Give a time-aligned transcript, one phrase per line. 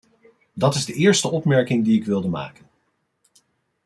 [0.53, 2.65] Dat is de eerste opmerking die ik wilde maken.